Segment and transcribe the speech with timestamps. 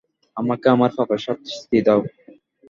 [0.37, 2.01] আমাকে আমার পাপের শাস্তি দাও।